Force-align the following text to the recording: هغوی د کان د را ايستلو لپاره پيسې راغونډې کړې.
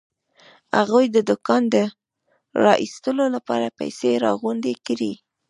هغوی 0.77 1.05
د 1.29 1.31
کان 1.47 1.63
د 1.73 1.75
را 2.63 2.73
ايستلو 2.83 3.25
لپاره 3.35 3.75
پيسې 3.79 4.09
راغونډې 4.25 4.73
کړې. 4.87 5.13